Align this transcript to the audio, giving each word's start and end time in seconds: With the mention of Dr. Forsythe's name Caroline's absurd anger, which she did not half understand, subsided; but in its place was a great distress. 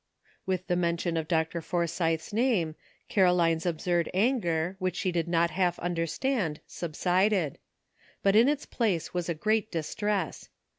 With 0.47 0.65
the 0.65 0.75
mention 0.75 1.15
of 1.15 1.27
Dr. 1.27 1.61
Forsythe's 1.61 2.33
name 2.33 2.73
Caroline's 3.07 3.67
absurd 3.67 4.09
anger, 4.15 4.75
which 4.79 4.95
she 4.95 5.11
did 5.11 5.27
not 5.27 5.51
half 5.51 5.77
understand, 5.77 6.59
subsided; 6.65 7.59
but 8.23 8.35
in 8.35 8.49
its 8.49 8.65
place 8.65 9.13
was 9.13 9.29
a 9.29 9.35
great 9.35 9.71
distress. 9.71 10.49